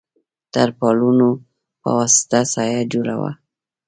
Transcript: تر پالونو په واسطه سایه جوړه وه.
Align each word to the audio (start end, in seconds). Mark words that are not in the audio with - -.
تر 0.53 0.69
پالونو 0.79 1.29
په 1.81 1.89
واسطه 1.97 2.39
سایه 2.53 2.81
جوړه 2.93 3.15
وه. 3.21 3.31